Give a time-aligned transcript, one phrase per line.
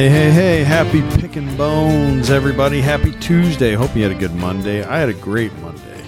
[0.00, 2.80] Hey, hey, hey, happy picking bones, everybody.
[2.80, 3.74] Happy Tuesday.
[3.74, 4.82] Hope you had a good Monday.
[4.82, 6.02] I had a great Monday.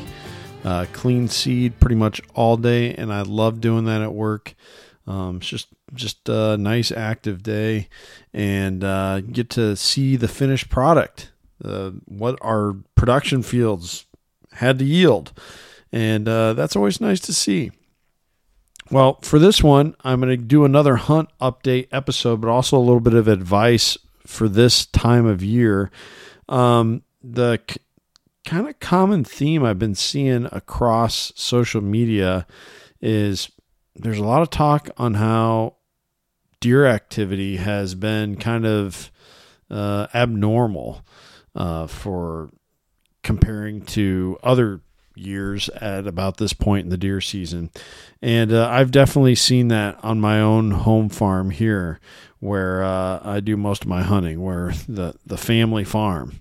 [0.65, 4.55] Uh, clean seed pretty much all day, and I love doing that at work.
[5.07, 7.91] Um, it's just just a nice active day,
[8.33, 11.31] and uh, get to see the finished product,
[11.63, 14.07] uh, what our production fields
[14.53, 15.39] had to yield,
[15.93, 17.73] and uh, that's always nice to see.
[18.91, 22.81] Well, for this one, I'm going to do another hunt update episode, but also a
[22.81, 23.97] little bit of advice
[24.27, 25.91] for this time of year.
[26.49, 27.79] Um, the c-
[28.45, 32.47] kind of common theme I've been seeing across social media
[33.01, 33.51] is
[33.95, 35.77] there's a lot of talk on how
[36.61, 39.11] deer activity has been kind of
[39.71, 41.05] uh, abnormal
[41.55, 42.51] uh, for
[43.23, 44.81] comparing to other
[45.15, 47.71] years at about this point in the deer season.
[48.21, 52.01] And uh, I've definitely seen that on my own home farm here
[52.41, 56.41] where uh, I do most of my hunting, where the, the family farm,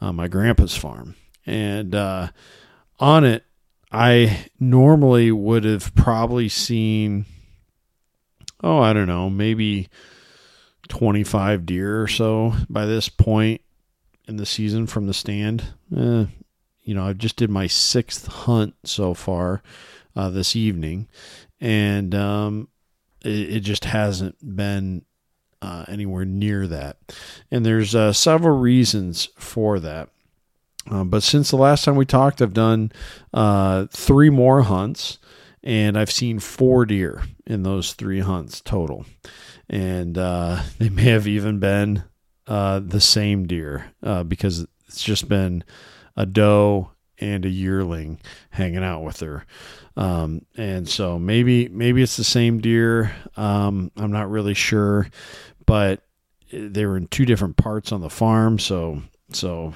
[0.00, 1.16] uh, my grandpa's farm.
[1.44, 2.28] And uh,
[2.98, 3.44] on it,
[3.92, 7.26] I normally would have probably seen,
[8.62, 9.88] oh, I don't know, maybe
[10.88, 13.60] 25 deer or so by this point
[14.28, 15.64] in the season from the stand.
[15.96, 16.26] Eh,
[16.90, 19.62] you know, I just did my sixth hunt so far
[20.16, 21.06] uh, this evening,
[21.60, 22.66] and um,
[23.24, 25.04] it, it, just hasn't been
[25.62, 26.96] uh, anywhere near that.
[27.48, 30.08] And there's uh, several reasons for that.
[30.90, 32.90] Uh, but since the last time we talked, I've done
[33.32, 35.20] uh, three more hunts,
[35.62, 39.06] and I've seen four deer in those three hunts total.
[39.68, 42.02] And uh, they may have even been
[42.46, 43.92] the same deer
[44.26, 45.62] because it's just been
[46.16, 48.18] a doe and a yearling
[48.50, 49.44] hanging out with her.
[49.96, 53.12] Um, and so maybe maybe it's the same deer.
[53.36, 55.08] Um, I'm not really sure,
[55.66, 56.02] but
[56.52, 58.58] they were in two different parts on the farm.
[58.58, 59.02] So
[59.32, 59.74] so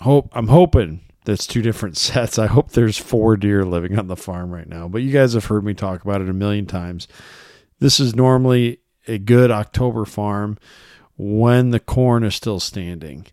[0.00, 2.38] hope I'm hoping that's two different sets.
[2.38, 4.88] I hope there's four deer living on the farm right now.
[4.88, 7.06] But you guys have heard me talk about it a million times.
[7.78, 10.58] This is normally a good October farm
[11.16, 13.26] when the corn is still standing,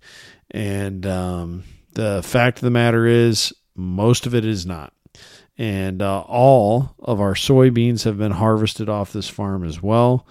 [0.52, 1.64] and um,
[1.98, 4.94] the fact of the matter is, most of it is not.
[5.58, 10.28] And uh, all of our soybeans have been harvested off this farm as well.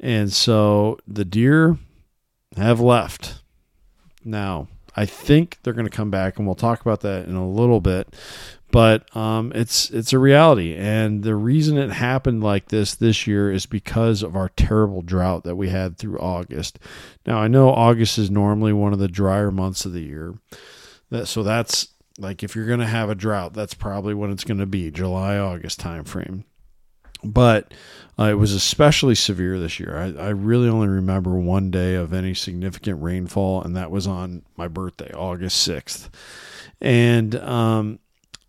[0.00, 1.76] And so the deer
[2.56, 3.42] have left.
[4.24, 7.48] Now, I think they're going to come back, and we'll talk about that in a
[7.48, 8.16] little bit.
[8.70, 13.52] But um, it's it's a reality, and the reason it happened like this this year
[13.52, 16.78] is because of our terrible drought that we had through August.
[17.26, 20.36] Now I know August is normally one of the drier months of the year,
[21.12, 24.44] that, so that's like if you're going to have a drought, that's probably when it's
[24.44, 26.44] going to be July, August timeframe.
[27.24, 27.72] But
[28.18, 29.96] uh, it was especially severe this year.
[29.96, 34.42] I, I really only remember one day of any significant rainfall, and that was on
[34.56, 36.08] my birthday, August 6th.
[36.80, 38.00] And um,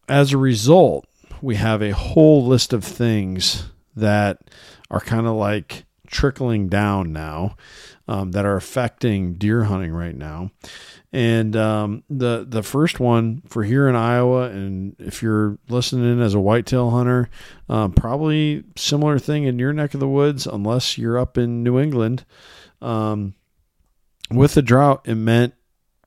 [0.09, 1.05] as a result,
[1.41, 4.39] we have a whole list of things that
[4.89, 7.55] are kind of like trickling down now
[8.07, 10.51] um, that are affecting deer hunting right now.
[11.11, 16.33] And um, the the first one for here in Iowa, and if you're listening as
[16.33, 17.29] a whitetail hunter,
[17.69, 21.79] um, probably similar thing in your neck of the woods, unless you're up in New
[21.79, 22.25] England.
[22.81, 23.35] Um,
[24.31, 25.53] with the drought, it meant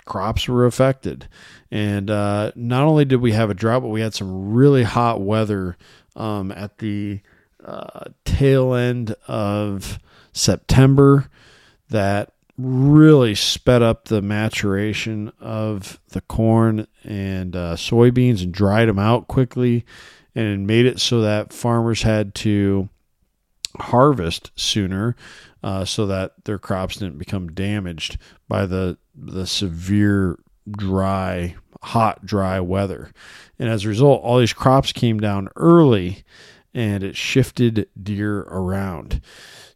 [0.05, 1.29] crops were affected,
[1.71, 5.21] and uh, not only did we have a drought, but we had some really hot
[5.21, 5.77] weather
[6.17, 7.21] um, at the
[7.65, 10.01] uh, tail end of
[10.33, 11.31] September
[11.91, 18.99] that really sped up the maturation of the corn and uh, soybeans and dried them
[18.99, 19.85] out quickly
[20.35, 22.89] and made it so that farmers had to
[23.79, 25.15] harvest sooner
[25.63, 28.19] uh, so that their crops didn't become damaged
[28.49, 30.39] by the the severe
[30.71, 33.13] dry hot dry weather.
[33.59, 36.25] And as a result all these crops came down early
[36.73, 39.21] and it shifted deer around.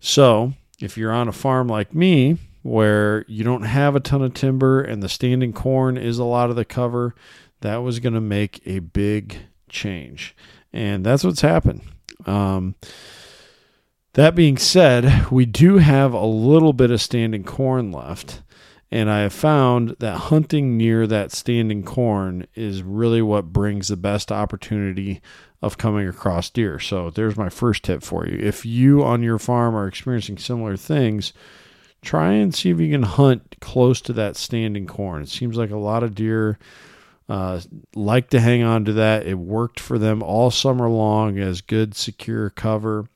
[0.01, 4.35] So if you're on a farm like me where you don't have a ton of
[4.35, 7.15] timber and the standing corn is a lot of the cover,
[7.61, 9.37] that was going to make a big
[9.69, 10.35] change.
[10.73, 11.83] And that's what's happened.
[12.27, 12.75] Um,
[14.15, 18.43] that being said, we do have a little bit of standing corn left.
[18.91, 23.97] And I have found that hunting near that standing corn is really what brings the
[23.97, 25.21] best opportunity
[25.63, 26.79] of coming across deer.
[26.79, 28.39] So there's my first tip for you.
[28.39, 31.33] If you on your farm are experiencing similar things,
[32.03, 35.23] try and see if you can hunt close to that standing corn.
[35.23, 36.59] It seems like a lot of deer
[37.31, 37.61] uh,
[37.95, 39.25] like to hang on to that.
[39.25, 43.07] It worked for them all summer long as good, secure cover,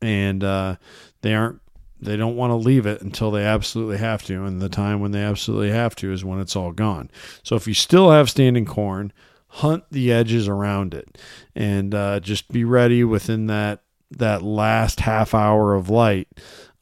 [0.00, 0.76] and uh,
[1.20, 1.60] they aren't
[2.00, 5.12] they don't want to leave it until they absolutely have to, and the time when
[5.12, 7.12] they absolutely have to is when it's all gone.
[7.44, 9.12] So if you still have standing corn,
[9.56, 11.18] hunt the edges around it,
[11.54, 16.28] and uh, just be ready within that that last half hour of light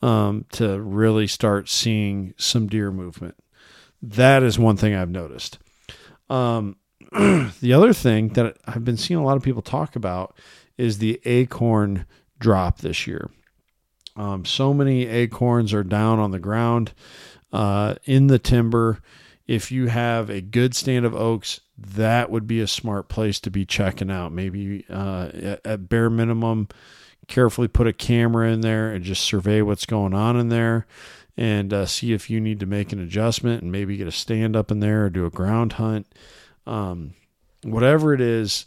[0.03, 3.37] um, to really start seeing some deer movement.
[4.03, 5.59] That is one thing I've noticed.
[6.29, 6.77] Um,
[7.13, 10.37] the other thing that I've been seeing a lot of people talk about
[10.79, 12.07] is the acorn
[12.39, 13.31] drop this year.
[14.17, 16.93] Um, so many acorns are down on the ground
[17.53, 19.01] uh, in the timber.
[19.51, 23.51] If you have a good stand of oaks, that would be a smart place to
[23.51, 24.31] be checking out.
[24.31, 26.69] Maybe uh, at, bare minimum,
[27.27, 30.87] carefully put a camera in there and just survey what's going on in there
[31.37, 34.55] and uh, see if you need to make an adjustment and maybe get a stand
[34.55, 36.07] up in there or do a ground hunt.
[36.65, 37.15] Um,
[37.65, 38.67] whatever it is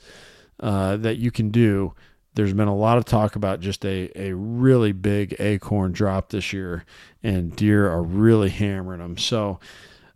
[0.60, 1.94] uh, that you can do,
[2.34, 6.52] there's been a lot of talk about just a, a really big acorn drop this
[6.52, 6.84] year,
[7.24, 9.18] and deer are really hammering them.
[9.18, 9.62] So,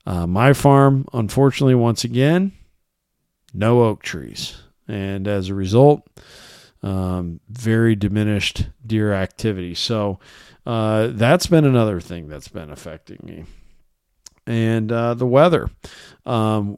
[0.08, 2.54] uh, my farm, unfortunately, once again,
[3.54, 4.56] no oak trees.
[4.88, 6.08] And as a result,
[6.82, 9.76] um, very diminished deer activity.
[9.76, 10.20] So,
[10.66, 13.44] uh, that's been another thing that's been affecting me.
[14.46, 15.70] And uh, the weather.
[16.26, 16.78] Um,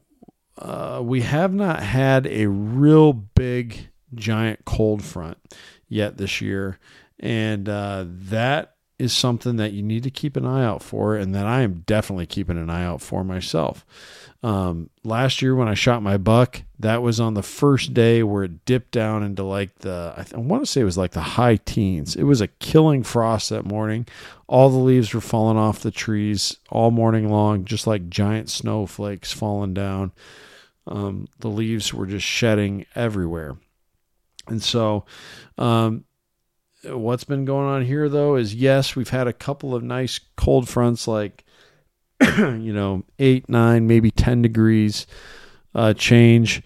[0.58, 5.38] uh, we have not had a real big giant cold front
[5.88, 6.80] yet this year.
[7.20, 11.34] And uh, that is something that you need to keep an eye out for, and
[11.34, 13.84] that I am definitely keeping an eye out for myself.
[14.42, 18.44] Um, last year when I shot my buck, that was on the first day where
[18.44, 21.10] it dipped down into like the I, th- I want to say it was like
[21.10, 22.16] the high teens.
[22.16, 24.06] It was a killing frost that morning.
[24.46, 29.32] All the leaves were falling off the trees all morning long, just like giant snowflakes
[29.32, 30.12] falling down.
[30.86, 33.56] Um, the leaves were just shedding everywhere.
[34.48, 35.04] And so,
[35.58, 36.04] um,
[36.84, 40.68] what's been going on here though is yes, we've had a couple of nice cold
[40.68, 41.44] fronts like,
[42.20, 45.06] you know, eight, nine, maybe 10 degrees
[45.74, 46.62] uh, change,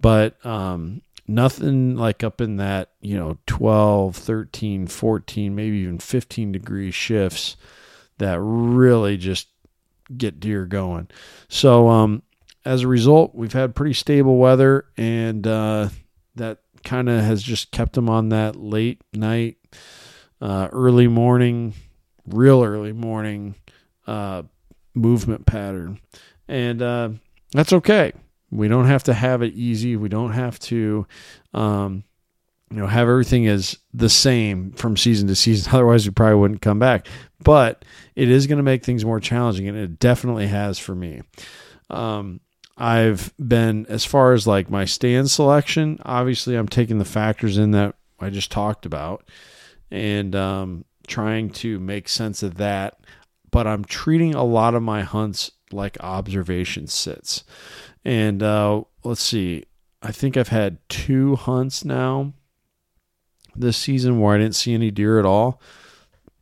[0.00, 6.52] but um, nothing like up in that, you know, 12, 13, 14, maybe even 15
[6.52, 7.56] degree shifts
[8.18, 9.48] that really just
[10.16, 11.08] get deer going.
[11.48, 12.22] So, um,
[12.64, 15.88] as a result, we've had pretty stable weather, and uh,
[16.36, 19.56] that kind of has just kept them on that late night,
[20.40, 21.74] uh, early morning,
[22.26, 23.54] real early morning
[24.06, 24.42] uh,
[24.94, 26.00] movement pattern.
[26.48, 27.10] And uh,
[27.52, 28.12] that's okay.
[28.50, 29.96] We don't have to have it easy.
[29.96, 31.06] We don't have to,
[31.52, 32.04] um,
[32.70, 35.72] you know, have everything as the same from season to season.
[35.74, 37.08] Otherwise, we probably wouldn't come back.
[37.42, 37.84] But
[38.14, 41.22] it is going to make things more challenging, and it definitely has for me.
[41.90, 42.40] Um,
[42.76, 45.98] I've been as far as like my stand selection.
[46.04, 49.28] Obviously, I'm taking the factors in that I just talked about,
[49.90, 52.98] and um, trying to make sense of that.
[53.50, 57.44] But I'm treating a lot of my hunts like observation sits.
[58.04, 59.64] And uh, let's see,
[60.02, 62.32] I think I've had two hunts now
[63.56, 65.60] this season where I didn't see any deer at all.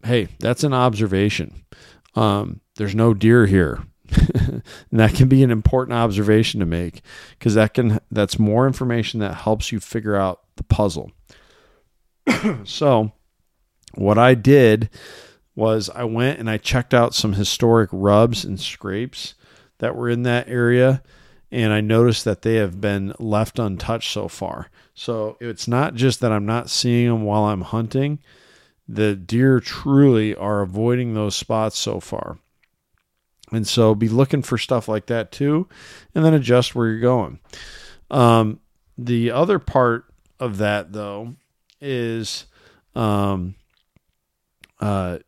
[0.03, 1.65] Hey, that's an observation.
[2.15, 3.85] Um, there's no deer here
[4.35, 4.63] and
[5.01, 7.03] that can be an important observation to make
[7.39, 11.13] because that can that's more information that helps you figure out the puzzle.
[12.65, 13.13] so,
[13.95, 14.91] what I did
[15.55, 19.35] was I went and I checked out some historic rubs and scrapes
[19.79, 21.03] that were in that area
[21.51, 24.71] and I noticed that they have been left untouched so far.
[24.95, 28.19] So, it's not just that I'm not seeing them while I'm hunting.
[28.89, 32.39] The deer truly are avoiding those spots so far.
[33.53, 35.69] And so be looking for stuff like that too,
[36.15, 37.39] and then adjust where you're going.
[38.11, 38.61] Um,
[38.97, 40.07] the other part
[40.41, 41.35] of that, though,
[41.81, 42.47] is
[42.95, 43.55] um,
[44.81, 45.19] uh,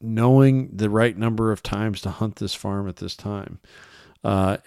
[0.00, 3.60] knowing the right number of times to hunt this farm at this time.
[4.24, 4.58] Uh,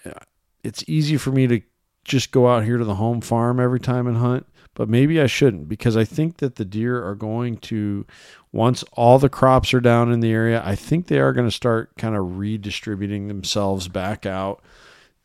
[0.63, 1.61] it's easy for me to
[2.05, 5.27] just go out here to the home farm every time and hunt, but maybe I
[5.27, 8.05] shouldn't because I think that the deer are going to
[8.51, 11.51] once all the crops are down in the area, I think they are going to
[11.51, 14.61] start kind of redistributing themselves back out,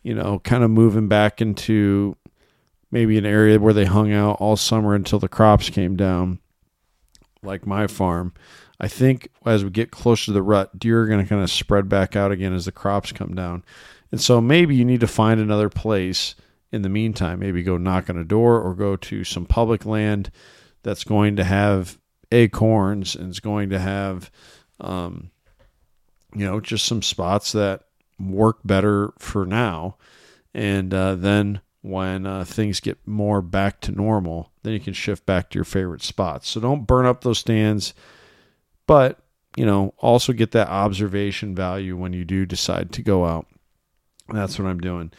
[0.03, 2.17] you know, kind of moving back into
[2.91, 6.39] maybe an area where they hung out all summer until the crops came down,
[7.43, 8.33] like my farm.
[8.81, 11.51] I think as we get closer to the rut, deer are going to kind of
[11.51, 13.65] spread back out again as the crops come down.
[14.11, 16.35] And so maybe you need to find another place
[16.73, 17.41] in the meantime.
[17.41, 20.31] Maybe go knock on a door or go to some public land
[20.83, 21.99] that's going to have
[22.31, 24.31] acorns and it's going to have,
[24.81, 25.31] um,
[26.35, 27.85] you know, just some spots that
[28.21, 29.97] work better for now.
[30.55, 35.25] And uh, then when uh, things get more back to normal, then you can shift
[35.25, 36.49] back to your favorite spots.
[36.49, 37.95] So don't burn up those stands,
[38.87, 39.21] but
[39.57, 43.47] you know, also get that observation value when you do decide to go out.
[44.29, 45.11] That's what I'm doing.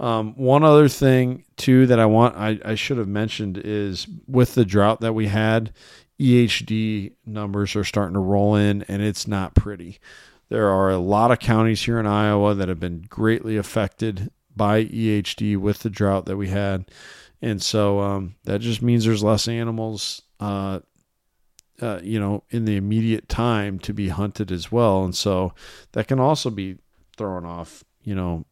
[0.00, 4.54] Um, one other thing too that I want I, I should have mentioned is with
[4.54, 5.72] the drought that we had,
[6.20, 9.98] EHD numbers are starting to roll in and it's not pretty.
[10.48, 14.84] There are a lot of counties here in Iowa that have been greatly affected by
[14.84, 16.86] EHD with the drought that we had.
[17.40, 20.80] And so um, that just means there's less animals, uh,
[21.80, 25.04] uh, you know, in the immediate time to be hunted as well.
[25.04, 25.52] And so
[25.92, 26.78] that can also be
[27.16, 28.44] throwing off, you know,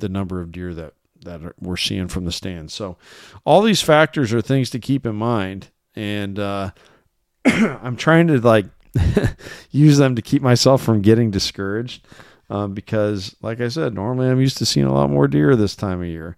[0.00, 2.72] the number of deer that that we're seeing from the stands.
[2.72, 2.96] So
[3.44, 6.70] all these factors are things to keep in mind, and uh,
[7.44, 8.66] I'm trying to like
[9.70, 12.06] use them to keep myself from getting discouraged.
[12.48, 15.76] Um, because, like I said, normally I'm used to seeing a lot more deer this
[15.76, 16.36] time of year,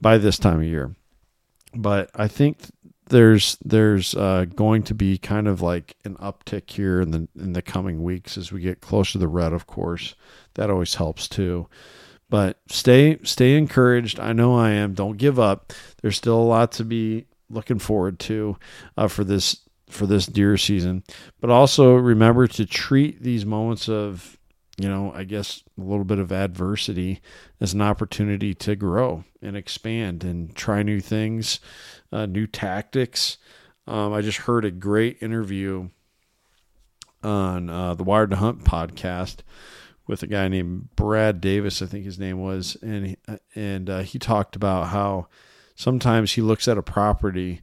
[0.00, 0.94] by this time of year.
[1.74, 2.58] But I think
[3.08, 7.54] there's there's uh, going to be kind of like an uptick here in the in
[7.54, 9.52] the coming weeks as we get closer to the rut.
[9.52, 10.14] Of course,
[10.54, 11.68] that always helps too.
[12.30, 14.20] But stay stay encouraged.
[14.20, 14.94] I know I am.
[14.94, 15.72] Don't give up.
[16.02, 18.58] There's still a lot to be looking forward to
[18.96, 21.04] uh, for this for this deer season.
[21.40, 24.38] But also remember to treat these moments of
[24.78, 27.20] you know, I guess a little bit of adversity
[27.60, 31.58] as an opportunity to grow and expand and try new things,
[32.12, 33.38] uh, new tactics.
[33.88, 35.88] Um, I just heard a great interview
[37.24, 39.38] on uh, the Wired to Hunt podcast
[40.08, 43.16] with a guy named Brad Davis, I think his name was, and he,
[43.54, 45.28] and uh, he talked about how
[45.76, 47.60] sometimes he looks at a property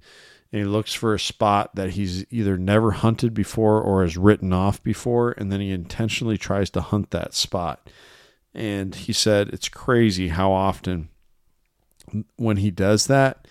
[0.54, 4.54] and he looks for a spot that he's either never hunted before or has written
[4.54, 7.90] off before, and then he intentionally tries to hunt that spot.
[8.54, 11.10] And he said it's crazy how often
[12.38, 13.48] when he does that,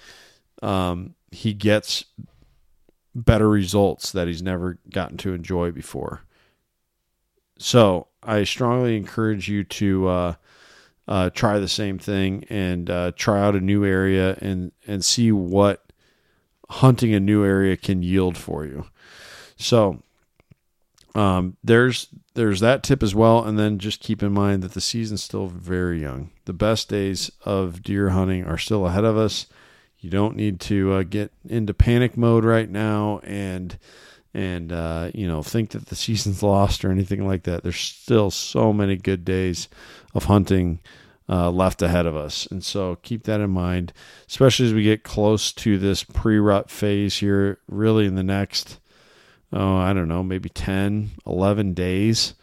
[0.62, 2.04] um, he gets
[3.14, 6.22] better results that he's never gotten to enjoy before.
[7.58, 10.34] So I strongly encourage you to uh,
[11.06, 15.30] uh, try the same thing and uh, try out a new area and and see
[15.32, 15.84] what
[16.70, 18.86] hunting a new area can yield for you.
[19.56, 20.02] So
[21.14, 24.80] um, there's there's that tip as well, and then just keep in mind that the
[24.80, 26.30] season's still very young.
[26.46, 29.46] The best days of deer hunting are still ahead of us.
[30.00, 33.78] You don't need to uh, get into panic mode right now and
[34.34, 37.62] and uh, you know think that the season's lost or anything like that.
[37.62, 39.68] There's still so many good days
[40.12, 40.80] of hunting
[41.28, 43.92] uh, left ahead of us, and so keep that in mind,
[44.28, 47.60] especially as we get close to this pre-rut phase here.
[47.68, 48.80] Really, in the next,
[49.52, 52.34] oh, I don't know, maybe 10, 11 days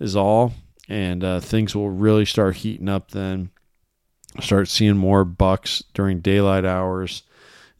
[0.00, 0.54] is all,
[0.88, 3.10] and uh, things will really start heating up.
[3.10, 3.50] Then
[4.40, 7.24] start seeing more bucks during daylight hours,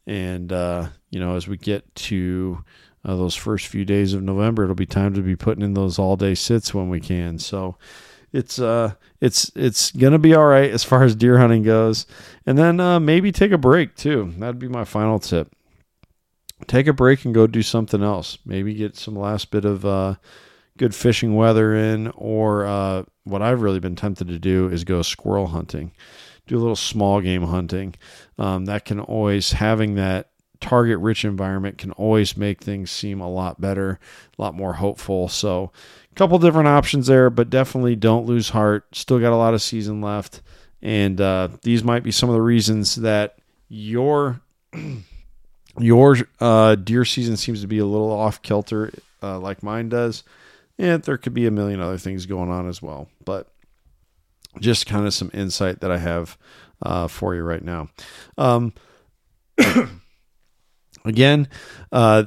[0.05, 2.63] and uh, you know as we get to
[3.05, 4.63] uh, those first few days of November.
[4.63, 7.37] It'll be time to be putting in those all day sits when we can.
[7.39, 7.77] So
[8.33, 12.05] it's uh it's it's gonna be all right as far as deer hunting goes.
[12.45, 14.33] And then uh, maybe take a break too.
[14.37, 15.53] That'd be my final tip.
[16.67, 18.37] Take a break and go do something else.
[18.45, 20.15] Maybe get some last bit of uh,
[20.77, 25.01] good fishing weather in, or uh, what I've really been tempted to do is go
[25.01, 25.91] squirrel hunting.
[26.47, 27.95] Do a little small game hunting.
[28.37, 33.29] Um, that can always having that target rich environment can always make things seem a
[33.29, 33.99] lot better,
[34.37, 35.27] a lot more hopeful.
[35.27, 35.71] So,
[36.11, 38.95] a couple different options there, but definitely don't lose heart.
[38.95, 40.41] Still got a lot of season left.
[40.81, 43.37] And uh, these might be some of the reasons that
[43.69, 44.41] your
[45.79, 50.23] your uh, deer season seems to be a little off kilter, uh, like mine does.
[50.77, 53.07] And there could be a million other things going on as well.
[53.23, 53.47] But
[54.59, 56.37] just kind of some insight that I have
[56.81, 57.89] uh, for you right now.
[58.37, 58.73] Um,
[61.05, 61.47] again,
[61.91, 62.25] uh,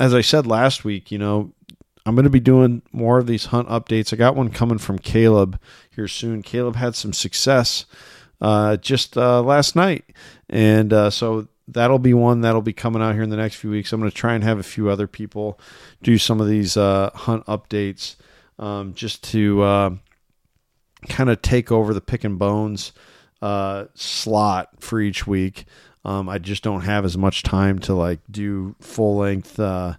[0.00, 1.52] as I said last week, you know,
[2.04, 4.12] I'm going to be doing more of these hunt updates.
[4.12, 5.60] I got one coming from Caleb
[5.94, 6.42] here soon.
[6.42, 7.84] Caleb had some success
[8.40, 10.04] uh, just uh, last night,
[10.50, 13.70] and uh, so that'll be one that'll be coming out here in the next few
[13.70, 13.92] weeks.
[13.92, 15.60] I'm going to try and have a few other people
[16.02, 18.16] do some of these uh, hunt updates
[18.58, 19.90] um, just to uh,
[21.08, 22.92] kind of take over the pick and bones
[23.40, 25.66] uh, slot for each week.
[26.04, 29.94] Um, I just don't have as much time to like do full length uh,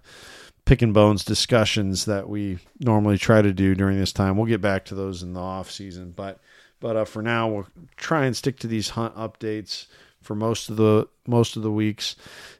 [0.64, 4.36] pick and bones discussions that we normally try to do during this time.
[4.36, 6.40] We'll get back to those in the off season, but
[6.80, 9.86] but uh, for now we'll try and stick to these hunt updates
[10.20, 12.16] for most of the most of the weeks.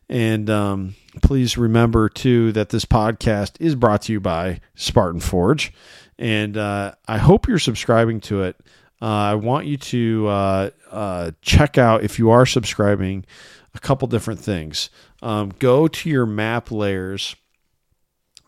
[0.08, 5.72] And um, please remember too that this podcast is brought to you by Spartan Forge,
[6.18, 8.56] and uh, I hope you're subscribing to it.
[9.04, 13.26] Uh, I want you to uh, uh, check out if you are subscribing
[13.74, 14.88] a couple different things.
[15.20, 17.36] Um, go to your map layers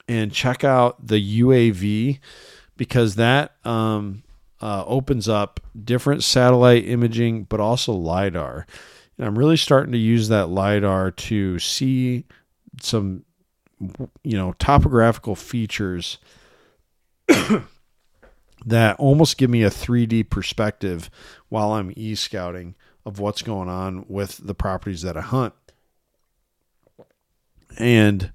[0.08, 2.20] and check out the UAV
[2.78, 4.22] because that um,
[4.62, 8.66] uh, opens up different satellite imaging, but also LiDAR.
[9.18, 12.24] And I'm really starting to use that LiDAR to see
[12.80, 13.26] some,
[14.24, 16.16] you know, topographical features
[18.66, 21.08] that almost give me a 3D perspective
[21.48, 22.74] while I'm e scouting
[23.06, 25.54] of what's going on with the properties that I hunt.
[27.78, 28.32] And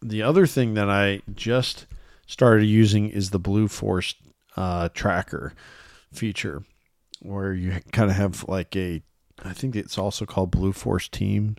[0.00, 1.86] the other thing that I just
[2.26, 4.14] started using is the Blue Force
[4.56, 5.52] uh, tracker
[6.12, 6.62] feature,
[7.20, 9.02] where you kind of have like a,
[9.42, 11.56] I think it's also called Blue Force Team.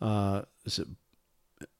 [0.00, 0.88] Uh, is it?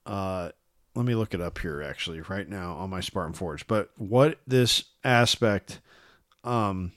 [0.05, 0.50] Uh,
[0.99, 3.69] let me look it up here actually right now on my Spartan Forge.
[3.69, 5.81] But what this aspect
[6.43, 6.90] um,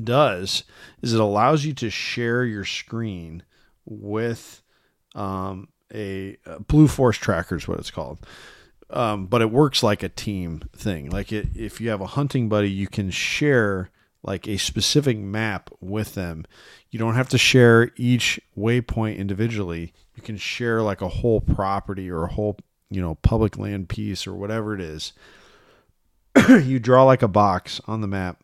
[0.00, 0.64] does
[1.00, 3.42] is it allows you to share your screen
[3.86, 4.60] with
[5.14, 8.18] um, a, a Blue Force tracker is what it's called.
[8.90, 11.08] Um, but it works like a team thing.
[11.08, 13.90] Like it, if you have a hunting buddy, you can share
[14.22, 16.44] like a specific map with them.
[16.90, 19.94] You don't have to share each waypoint individually.
[20.14, 22.58] You can share like a whole property or a whole,
[22.90, 25.12] you know, public land piece or whatever it is.
[26.48, 28.42] you draw like a box on the map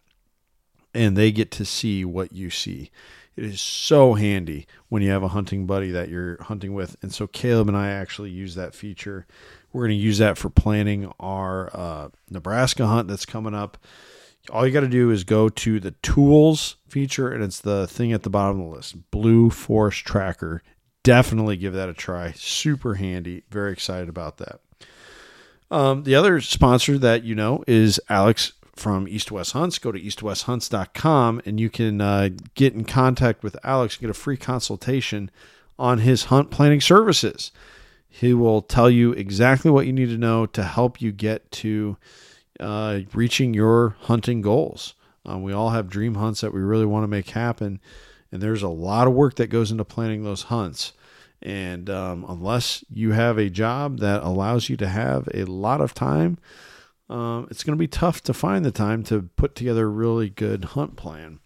[0.94, 2.90] and they get to see what you see.
[3.36, 6.96] It is so handy when you have a hunting buddy that you're hunting with.
[7.00, 9.26] And so Caleb and I actually use that feature.
[9.72, 13.78] We're going to use that for planning our uh, Nebraska hunt that's coming up.
[14.50, 18.12] All you got to do is go to the tools feature, and it's the thing
[18.12, 20.62] at the bottom of the list Blue Force Tracker.
[21.02, 22.32] Definitely give that a try.
[22.32, 23.44] Super handy.
[23.50, 24.60] Very excited about that.
[25.70, 30.00] Um, the other sponsor that you know is Alex from East West Hunts, go to
[30.00, 35.30] eastwesthunts.com and you can uh, get in contact with Alex and get a free consultation
[35.78, 37.52] on his hunt planning services.
[38.08, 41.96] He will tell you exactly what you need to know to help you get to
[42.58, 44.94] uh, reaching your hunting goals.
[45.28, 47.80] Uh, we all have dream hunts that we really want to make happen,
[48.32, 50.92] and there's a lot of work that goes into planning those hunts.
[51.42, 55.94] And um, unless you have a job that allows you to have a lot of
[55.94, 56.38] time,
[57.08, 60.28] um, it's going to be tough to find the time to put together a really
[60.28, 61.40] good hunt plan.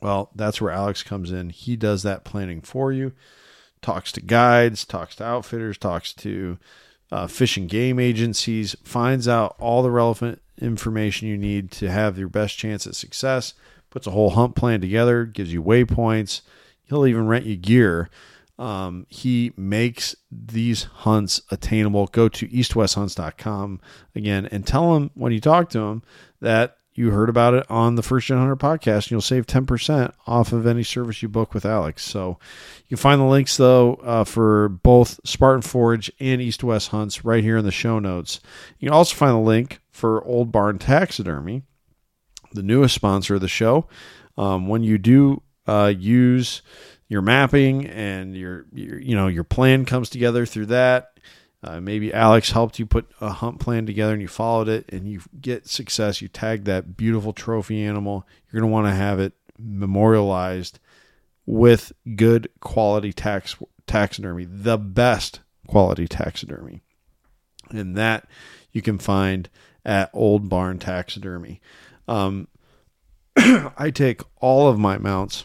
[0.00, 1.50] Well, that's where Alex comes in.
[1.50, 3.12] He does that planning for you,
[3.82, 6.58] talks to guides, talks to outfitters, talks to
[7.12, 12.18] uh, fish and game agencies, finds out all the relevant information you need to have
[12.18, 13.54] your best chance at success,
[13.90, 16.40] puts a whole hunt plan together, gives you waypoints.
[16.84, 18.10] He'll even rent you gear
[18.60, 22.06] um, he makes these hunts attainable.
[22.08, 23.80] Go to eastwesthunts.com
[24.14, 26.02] again and tell him when you talk to him
[26.40, 30.12] that you heard about it on the First Gen Hunter podcast, and you'll save 10%
[30.26, 32.04] off of any service you book with Alex.
[32.04, 32.38] So
[32.86, 37.24] you can find the links, though, uh, for both Spartan Forge and East West Hunts
[37.24, 38.40] right here in the show notes.
[38.78, 41.62] You can also find the link for Old Barn Taxidermy,
[42.52, 43.86] the newest sponsor of the show.
[44.36, 46.62] Um, when you do uh, use
[47.08, 51.18] your mapping and your, your you know your plan comes together through that.
[51.62, 55.06] Uh, maybe Alex helped you put a hunt plan together and you followed it and
[55.06, 56.22] you get success.
[56.22, 58.26] You tag that beautiful trophy animal.
[58.50, 60.78] You're going to want to have it memorialized
[61.44, 66.80] with good quality tax taxidermy, the best quality taxidermy.
[67.70, 68.26] And that
[68.72, 69.48] you can find
[69.84, 71.60] at Old Barn Taxidermy.
[72.08, 72.48] Um,
[73.36, 75.44] I take all of my mounts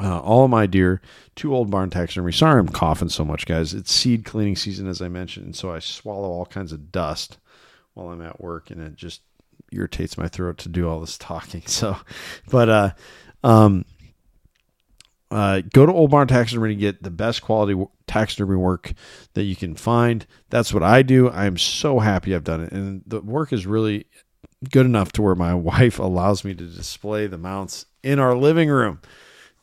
[0.00, 1.00] uh, all of my deer,
[1.36, 2.32] to old barn taxidermy.
[2.32, 3.74] Sorry, I'm coughing so much, guys.
[3.74, 7.38] It's seed cleaning season, as I mentioned, and so I swallow all kinds of dust
[7.94, 9.22] while I'm at work, and it just
[9.72, 11.62] irritates my throat to do all this talking.
[11.66, 11.96] So,
[12.50, 12.90] but uh,
[13.42, 13.84] um,
[15.30, 18.92] uh, go to Old Barn Taxidermy to get the best quality taxidermy work
[19.34, 20.26] that you can find.
[20.48, 21.28] That's what I do.
[21.28, 24.06] I am so happy I've done it, and the work is really
[24.70, 28.68] good enough to where my wife allows me to display the mounts in our living
[28.68, 29.00] room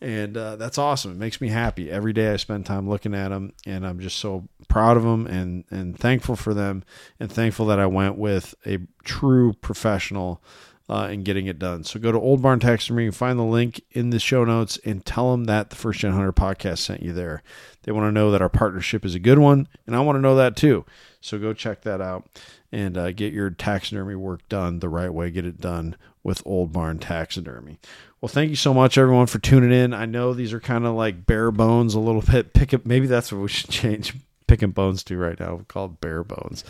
[0.01, 1.12] and uh, that's awesome.
[1.12, 2.31] It makes me happy every day.
[2.31, 5.97] I spend time looking at them, and I'm just so proud of them and and
[5.97, 6.84] thankful for them,
[7.19, 10.43] and thankful that I went with a true professional
[10.89, 11.84] uh, in getting it done.
[11.84, 15.05] So go to Old Barn Taxidermy and find the link in the show notes, and
[15.05, 17.41] tell them that the First Gen Hunter podcast sent you there.
[17.84, 20.21] They want to know that our partnership is a good one, and I want to
[20.21, 20.86] know that too.
[21.26, 22.28] So go check that out
[22.72, 25.32] and uh, get your taxidermy work done the right way.
[25.32, 27.80] Get it done with Old Barn Taxidermy.
[28.22, 29.94] Well, thank you so much, everyone, for tuning in.
[29.94, 32.54] I know these are kind of like bare bones a little bit.
[32.54, 34.14] Pick up, maybe that's what we should change
[34.48, 35.62] picking bones to right now.
[35.74, 36.64] We bare bones.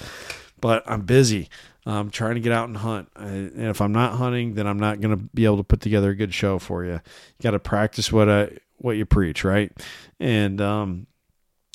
[0.61, 1.49] But I'm busy.
[1.85, 3.09] I'm trying to get out and hunt.
[3.15, 6.09] and if I'm not hunting, then I'm not going to be able to put together
[6.11, 6.93] a good show for you.
[6.93, 9.71] You got to practice what I what you preach, right?
[10.19, 11.07] And um,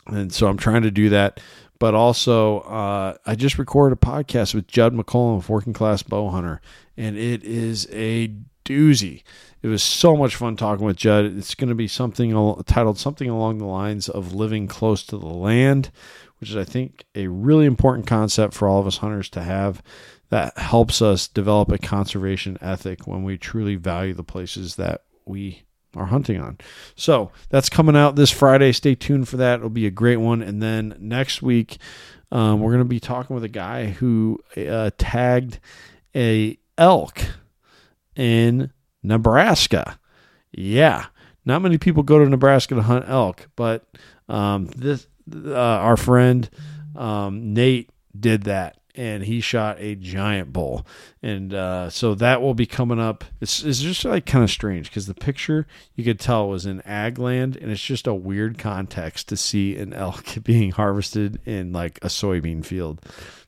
[0.07, 1.40] and so I'm trying to do that.
[1.81, 6.61] But also uh, I just recorded a podcast with Judd McCollum of Working Class Bowhunter,
[6.97, 8.33] and it is a
[8.64, 9.25] doozy.
[9.62, 11.25] It was so much fun talking with Judd.
[11.25, 12.33] It's going to be something
[12.66, 15.90] titled something along the lines of living close to the land,
[16.38, 19.83] which is, I think, a really important concept for all of us hunters to have
[20.29, 25.64] that helps us develop a conservation ethic when we truly value the places that we
[25.96, 26.59] are hunting on.
[26.94, 28.72] So that's coming out this Friday.
[28.72, 29.59] Stay tuned for that.
[29.59, 30.42] It'll be a great one.
[30.42, 31.79] And then next week,
[32.33, 35.59] um, we're going to be talking with a guy who uh, tagged
[36.14, 37.20] a elk
[38.14, 38.72] in
[39.03, 39.98] Nebraska.
[40.53, 41.07] Yeah,
[41.44, 43.87] not many people go to Nebraska to hunt elk, but
[44.29, 46.48] um, this uh, our friend
[46.96, 50.86] um, Nate did that and he shot a giant bull.
[51.22, 53.24] And uh, so that will be coming up.
[53.40, 56.82] It's, it's just like kind of strange because the picture you could tell was in
[56.82, 61.72] ag land, and it's just a weird context to see an elk being harvested in
[61.72, 63.00] like a soybean field.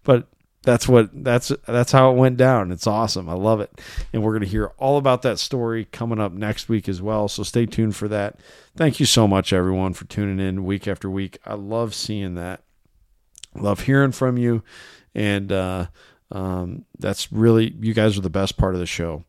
[0.04, 0.26] But
[0.62, 2.72] that's what that's that's how it went down.
[2.72, 3.28] It's awesome.
[3.28, 3.78] I love it.
[4.10, 7.28] And we're going to hear all about that story coming up next week as well.
[7.28, 8.40] So stay tuned for that.
[8.74, 11.38] Thank you so much everyone for tuning in week after week.
[11.44, 12.62] I love seeing that.
[13.54, 14.62] Love hearing from you.
[15.14, 15.86] And uh,
[16.30, 19.24] um, that's really you guys are the best part of the show.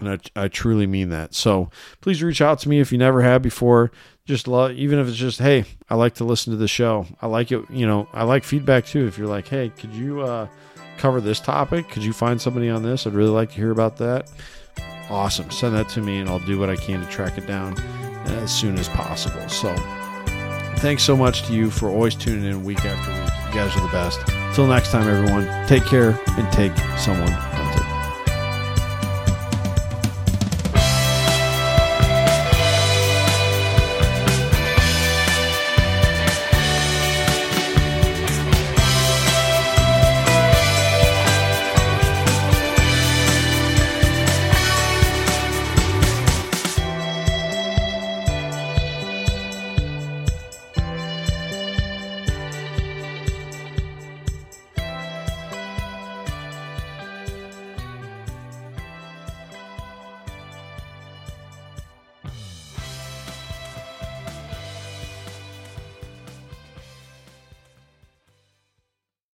[0.00, 1.34] And I, I truly mean that.
[1.34, 3.92] So please reach out to me if you never have before.
[4.24, 7.06] Just love even if it's just hey i like to listen to the show.
[7.20, 9.06] I like it you know i like feedback too.
[9.06, 10.48] If you're like hey could you uh,
[10.96, 11.90] cover this topic?
[11.90, 13.06] Could you find somebody on this?
[13.06, 14.30] I'd really like to hear about that.
[15.10, 15.50] Awesome.
[15.50, 17.78] Send that to me and i'll do what i can to track it down
[18.26, 19.46] as soon as possible.
[19.48, 19.74] So
[20.84, 23.80] thanks so much to you for always tuning in week after week you guys are
[23.80, 24.20] the best.
[24.54, 27.32] Till next time, everyone, take care and take someone